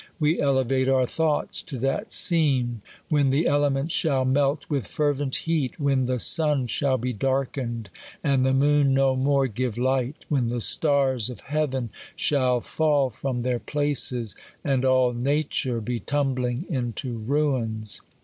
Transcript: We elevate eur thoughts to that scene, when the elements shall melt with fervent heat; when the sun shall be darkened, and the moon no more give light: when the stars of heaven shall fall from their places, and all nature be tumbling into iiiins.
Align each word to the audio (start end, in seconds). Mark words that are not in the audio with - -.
We 0.19 0.39
elevate 0.39 0.87
eur 0.87 1.05
thoughts 1.05 1.61
to 1.61 1.77
that 1.77 2.11
scene, 2.11 2.81
when 3.09 3.29
the 3.29 3.45
elements 3.45 3.93
shall 3.93 4.25
melt 4.25 4.65
with 4.67 4.87
fervent 4.87 5.35
heat; 5.35 5.79
when 5.79 6.07
the 6.07 6.17
sun 6.17 6.65
shall 6.65 6.97
be 6.97 7.13
darkened, 7.13 7.91
and 8.23 8.43
the 8.43 8.51
moon 8.51 8.95
no 8.95 9.15
more 9.15 9.45
give 9.45 9.77
light: 9.77 10.25
when 10.27 10.47
the 10.49 10.59
stars 10.59 11.29
of 11.29 11.41
heaven 11.41 11.91
shall 12.15 12.61
fall 12.61 13.11
from 13.11 13.43
their 13.43 13.59
places, 13.59 14.35
and 14.63 14.83
all 14.85 15.13
nature 15.13 15.79
be 15.81 15.99
tumbling 15.99 16.65
into 16.67 17.19
iiiins. 17.19 18.01